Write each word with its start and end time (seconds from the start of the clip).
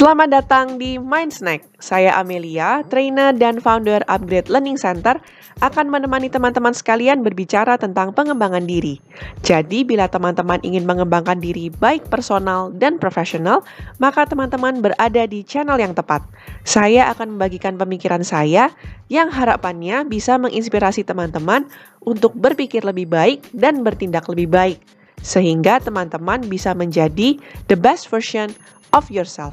Selamat 0.00 0.32
datang 0.32 0.80
di 0.80 0.96
Mind 0.96 1.28
Snack. 1.28 1.76
Saya 1.76 2.16
Amelia, 2.16 2.80
trainer 2.88 3.36
dan 3.36 3.60
founder 3.60 4.00
Upgrade 4.08 4.48
Learning 4.48 4.80
Center, 4.80 5.20
akan 5.60 5.92
menemani 5.92 6.32
teman-teman 6.32 6.72
sekalian 6.72 7.20
berbicara 7.20 7.76
tentang 7.76 8.16
pengembangan 8.16 8.64
diri. 8.64 8.96
Jadi, 9.44 9.84
bila 9.84 10.08
teman-teman 10.08 10.56
ingin 10.64 10.88
mengembangkan 10.88 11.36
diri 11.36 11.68
baik 11.68 12.08
personal 12.08 12.72
dan 12.72 12.96
profesional, 12.96 13.60
maka 14.00 14.24
teman-teman 14.24 14.80
berada 14.80 15.28
di 15.28 15.44
channel 15.44 15.76
yang 15.76 15.92
tepat. 15.92 16.24
Saya 16.64 17.12
akan 17.12 17.36
membagikan 17.36 17.76
pemikiran 17.76 18.24
saya 18.24 18.72
yang 19.12 19.28
harapannya 19.28 20.08
bisa 20.08 20.40
menginspirasi 20.40 21.04
teman-teman 21.04 21.68
untuk 22.00 22.32
berpikir 22.32 22.88
lebih 22.88 23.04
baik 23.04 23.52
dan 23.52 23.84
bertindak 23.84 24.24
lebih 24.32 24.48
baik 24.48 24.80
sehingga 25.20 25.76
teman-teman 25.84 26.40
bisa 26.48 26.72
menjadi 26.72 27.36
the 27.68 27.76
best 27.76 28.08
version 28.08 28.48
of 28.96 29.12
yourself. 29.12 29.52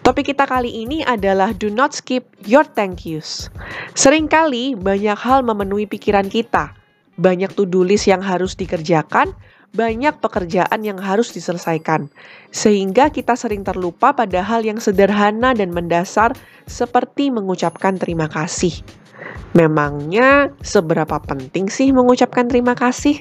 Topik 0.00 0.32
kita 0.32 0.48
kali 0.48 0.88
ini 0.88 1.04
adalah 1.04 1.52
do 1.52 1.68
not 1.68 1.92
skip 1.92 2.24
your 2.48 2.64
thank 2.64 3.04
yous. 3.04 3.52
Seringkali 3.92 4.80
banyak 4.80 5.18
hal 5.18 5.44
memenuhi 5.44 5.84
pikiran 5.84 6.32
kita. 6.32 6.72
Banyak 7.20 7.52
to-do 7.52 7.84
list 7.84 8.08
yang 8.08 8.24
harus 8.24 8.56
dikerjakan, 8.56 9.36
banyak 9.76 10.16
pekerjaan 10.24 10.80
yang 10.80 10.96
harus 10.96 11.36
diselesaikan. 11.36 12.08
Sehingga 12.48 13.12
kita 13.12 13.36
sering 13.36 13.60
terlupa 13.60 14.16
pada 14.16 14.40
hal 14.40 14.64
yang 14.64 14.80
sederhana 14.80 15.52
dan 15.52 15.68
mendasar 15.68 16.32
seperti 16.64 17.28
mengucapkan 17.28 18.00
terima 18.00 18.24
kasih. 18.32 18.72
Memangnya 19.52 20.54
seberapa 20.64 21.20
penting 21.20 21.68
sih 21.68 21.92
mengucapkan 21.92 22.48
terima 22.48 22.72
kasih? 22.72 23.20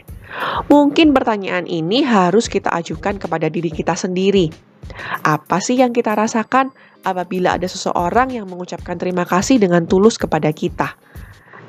Mungkin 0.72 1.12
pertanyaan 1.12 1.66
ini 1.66 2.06
harus 2.06 2.48
kita 2.48 2.72
ajukan 2.72 3.18
kepada 3.18 3.50
diri 3.52 3.74
kita 3.74 3.98
sendiri. 3.98 4.69
Apa 5.24 5.62
sih 5.62 5.80
yang 5.80 5.94
kita 5.94 6.16
rasakan 6.16 6.74
apabila 7.06 7.56
ada 7.56 7.66
seseorang 7.66 8.34
yang 8.34 8.50
mengucapkan 8.50 9.00
terima 9.00 9.24
kasih 9.24 9.62
dengan 9.62 9.86
tulus 9.86 10.20
kepada 10.20 10.50
kita? 10.52 10.98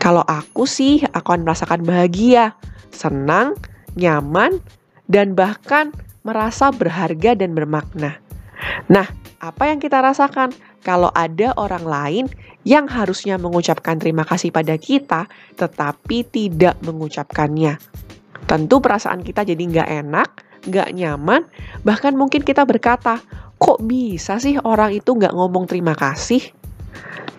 Kalau 0.01 0.25
aku 0.25 0.65
sih 0.65 1.05
akan 1.05 1.45
merasakan 1.45 1.85
bahagia, 1.85 2.57
senang, 2.89 3.53
nyaman, 3.95 4.59
dan 5.11 5.37
bahkan 5.37 5.93
merasa 6.25 6.73
berharga 6.73 7.37
dan 7.37 7.53
bermakna. 7.53 8.17
Nah, 8.89 9.09
apa 9.41 9.73
yang 9.73 9.81
kita 9.81 10.01
rasakan 10.01 10.53
kalau 10.81 11.13
ada 11.13 11.53
orang 11.57 11.85
lain 11.85 12.25
yang 12.65 12.89
harusnya 12.89 13.41
mengucapkan 13.41 13.97
terima 13.97 14.25
kasih 14.25 14.53
pada 14.53 14.77
kita, 14.77 15.29
tetapi 15.57 16.29
tidak 16.29 16.77
mengucapkannya? 16.85 17.81
Tentu 18.45 18.81
perasaan 18.81 19.25
kita 19.25 19.45
jadi 19.45 19.61
nggak 19.61 19.89
enak, 20.05 20.29
nggak 20.67 20.93
nyaman, 20.93 21.47
bahkan 21.87 22.13
mungkin 22.17 22.45
kita 22.45 22.65
berkata, 22.65 23.21
kok 23.61 23.79
bisa 23.85 24.41
sih 24.41 24.57
orang 24.61 24.97
itu 24.97 25.13
nggak 25.17 25.33
ngomong 25.37 25.69
terima 25.69 25.93
kasih? 25.93 26.53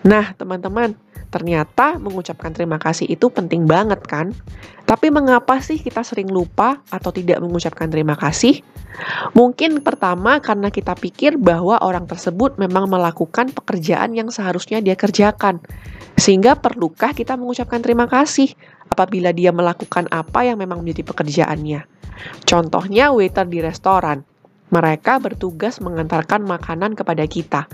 Nah, 0.02 0.34
teman-teman, 0.34 0.98
ternyata 1.32 1.96
mengucapkan 1.96 2.52
terima 2.52 2.76
kasih 2.76 3.08
itu 3.08 3.32
penting 3.32 3.64
banget 3.64 4.04
kan? 4.04 4.36
Tapi 4.84 5.08
mengapa 5.08 5.56
sih 5.64 5.80
kita 5.80 6.04
sering 6.04 6.28
lupa 6.28 6.84
atau 6.92 7.08
tidak 7.08 7.40
mengucapkan 7.40 7.88
terima 7.88 8.18
kasih? 8.18 8.60
Mungkin 9.32 9.80
pertama 9.80 10.42
karena 10.44 10.68
kita 10.68 10.92
pikir 10.92 11.40
bahwa 11.40 11.80
orang 11.80 12.04
tersebut 12.04 12.60
memang 12.60 12.90
melakukan 12.90 13.48
pekerjaan 13.54 14.12
yang 14.12 14.28
seharusnya 14.28 14.84
dia 14.84 14.92
kerjakan. 14.92 15.64
Sehingga 16.20 16.60
perlukah 16.60 17.16
kita 17.16 17.40
mengucapkan 17.40 17.80
terima 17.80 18.04
kasih 18.04 18.52
apabila 18.92 19.32
dia 19.32 19.48
melakukan 19.48 20.12
apa 20.12 20.44
yang 20.44 20.60
memang 20.60 20.84
menjadi 20.84 21.08
pekerjaannya. 21.08 22.01
Contohnya 22.44 23.10
waiter 23.14 23.46
di 23.48 23.62
restoran. 23.62 24.24
Mereka 24.72 25.20
bertugas 25.20 25.84
mengantarkan 25.84 26.48
makanan 26.48 26.96
kepada 26.96 27.28
kita. 27.28 27.68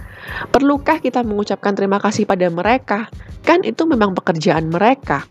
Perlukah 0.50 0.98
kita 0.98 1.22
mengucapkan 1.22 1.78
terima 1.78 2.02
kasih 2.02 2.26
pada 2.26 2.50
mereka? 2.50 3.06
Kan 3.46 3.62
itu 3.62 3.86
memang 3.86 4.18
pekerjaan 4.18 4.66
mereka. 4.66 5.22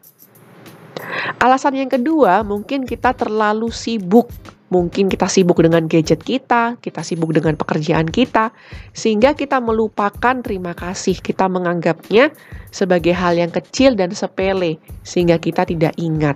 Alasan 1.43 1.75
yang 1.75 1.91
kedua, 1.91 2.47
mungkin 2.47 2.87
kita 2.87 3.11
terlalu 3.11 3.67
sibuk 3.69 4.31
Mungkin 4.67 5.07
kita 5.07 5.31
sibuk 5.31 5.63
dengan 5.63 5.87
gadget 5.87 6.19
kita, 6.27 6.75
kita 6.83 6.99
sibuk 6.99 7.31
dengan 7.31 7.55
pekerjaan 7.55 8.03
kita, 8.03 8.51
sehingga 8.91 9.31
kita 9.31 9.63
melupakan 9.63 10.43
terima 10.43 10.75
kasih. 10.75 11.23
Kita 11.23 11.47
menganggapnya 11.47 12.35
sebagai 12.67 13.15
hal 13.15 13.39
yang 13.39 13.47
kecil 13.47 13.95
dan 13.95 14.11
sepele, 14.11 14.75
sehingga 15.07 15.39
kita 15.39 15.63
tidak 15.63 15.95
ingat. 15.95 16.35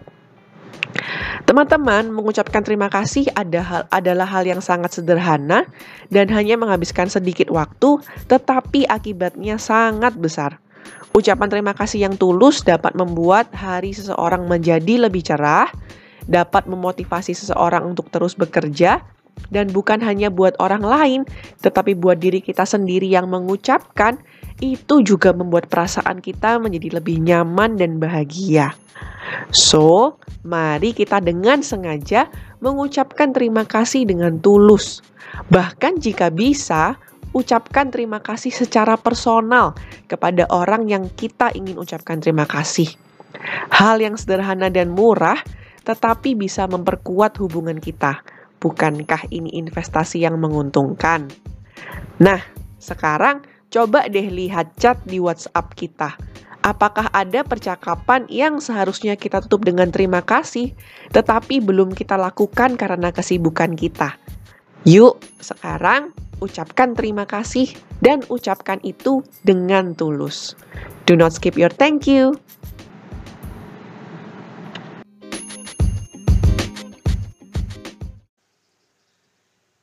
Teman-teman, 1.47 2.07
mengucapkan 2.13 2.61
terima 2.61 2.87
kasih 2.87 3.27
adalah 3.89 4.27
hal 4.29 4.43
yang 4.45 4.61
sangat 4.63 5.01
sederhana 5.01 5.65
dan 6.13 6.29
hanya 6.31 6.55
menghabiskan 6.55 7.09
sedikit 7.09 7.49
waktu, 7.51 7.99
tetapi 8.29 8.87
akibatnya 8.87 9.57
sangat 9.57 10.15
besar. 10.15 10.61
Ucapan 11.11 11.51
terima 11.51 11.75
kasih 11.75 12.07
yang 12.07 12.15
tulus 12.15 12.63
dapat 12.63 12.95
membuat 12.95 13.51
hari 13.51 13.91
seseorang 13.91 14.47
menjadi 14.47 15.09
lebih 15.11 15.27
cerah, 15.27 15.67
dapat 16.23 16.71
memotivasi 16.71 17.35
seseorang 17.35 17.83
untuk 17.83 18.07
terus 18.07 18.37
bekerja 18.37 19.03
dan 19.51 19.67
bukan 19.75 19.99
hanya 19.99 20.31
buat 20.31 20.55
orang 20.63 20.83
lain, 20.83 21.21
tetapi 21.59 21.99
buat 21.99 22.19
diri 22.19 22.39
kita 22.39 22.63
sendiri 22.63 23.11
yang 23.11 23.27
mengucapkan, 23.27 24.19
itu 24.61 25.01
juga 25.01 25.33
membuat 25.33 25.67
perasaan 25.67 26.21
kita 26.21 26.61
menjadi 26.61 27.01
lebih 27.01 27.17
nyaman 27.19 27.75
dan 27.75 27.97
bahagia. 27.97 28.77
So, 29.51 30.15
mari 30.45 30.93
kita 30.93 31.19
dengan 31.19 31.65
sengaja 31.65 32.29
mengucapkan 32.61 33.33
terima 33.33 33.65
kasih 33.65 34.05
dengan 34.05 34.37
tulus. 34.39 35.01
Bahkan 35.49 35.99
jika 35.99 36.29
bisa, 36.29 36.95
ucapkan 37.31 37.89
terima 37.89 38.19
kasih 38.19 38.51
secara 38.51 38.99
personal 38.99 39.75
kepada 40.07 40.47
orang 40.51 40.87
yang 40.87 41.07
kita 41.11 41.51
ingin 41.55 41.79
ucapkan 41.79 42.19
terima 42.19 42.45
kasih. 42.45 42.87
Hal 43.71 44.03
yang 44.03 44.19
sederhana 44.19 44.67
dan 44.67 44.91
murah, 44.91 45.39
tetapi 45.87 46.37
bisa 46.37 46.67
memperkuat 46.67 47.39
hubungan 47.41 47.79
kita. 47.79 48.21
Bukankah 48.61 49.25
ini 49.33 49.57
investasi 49.57 50.21
yang 50.21 50.37
menguntungkan? 50.37 51.25
Nah, 52.21 52.39
sekarang 52.77 53.41
coba 53.71 54.05
deh 54.11 54.27
lihat 54.27 54.75
chat 54.77 54.99
di 55.07 55.17
WhatsApp 55.17 55.73
kita. 55.79 56.13
Apakah 56.61 57.09
ada 57.09 57.41
percakapan 57.41 58.29
yang 58.29 58.61
seharusnya 58.61 59.17
kita 59.17 59.41
tutup 59.41 59.65
dengan 59.65 59.89
terima 59.89 60.21
kasih, 60.21 60.77
tetapi 61.09 61.57
belum 61.57 61.97
kita 61.97 62.21
lakukan 62.21 62.77
karena 62.77 63.09
kesibukan 63.09 63.73
kita? 63.73 64.13
Yuk, 64.85 65.17
sekarang 65.41 66.13
ucapkan 66.37 66.93
terima 66.93 67.25
kasih 67.25 67.65
dan 68.05 68.21
ucapkan 68.29 68.77
itu 68.85 69.25
dengan 69.41 69.97
tulus. 69.97 70.53
Do 71.09 71.17
not 71.17 71.33
skip 71.33 71.57
your 71.57 71.73
thank 71.73 72.05
you. 72.05 72.37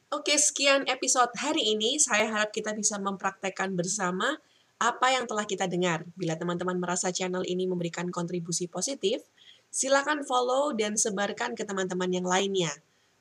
Oke, 0.09 0.41
sekian 0.41 0.89
episode 0.89 1.29
hari 1.37 1.77
ini. 1.77 2.01
Saya 2.01 2.33
harap 2.33 2.49
kita 2.49 2.73
bisa 2.73 2.97
mempraktekkan 2.97 3.77
bersama 3.77 4.41
apa 4.81 5.13
yang 5.13 5.29
telah 5.29 5.45
kita 5.45 5.69
dengar. 5.69 6.09
Bila 6.17 6.33
teman-teman 6.33 6.81
merasa 6.81 7.13
channel 7.13 7.45
ini 7.45 7.69
memberikan 7.69 8.09
kontribusi 8.09 8.73
positif, 8.73 9.21
silakan 9.69 10.25
follow 10.25 10.73
dan 10.73 10.97
sebarkan 10.97 11.53
ke 11.53 11.61
teman-teman 11.61 12.09
yang 12.09 12.25
lainnya. 12.25 12.73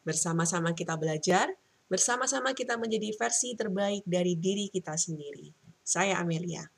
Bersama-sama 0.08 0.72
kita 0.72 0.96
belajar, 0.96 1.52
bersama-sama 1.92 2.56
kita 2.56 2.80
menjadi 2.80 3.12
versi 3.20 3.52
terbaik 3.52 4.08
dari 4.08 4.40
diri 4.40 4.72
kita 4.72 4.96
sendiri. 4.96 5.52
Saya 5.84 6.24
Amelia. 6.24 6.72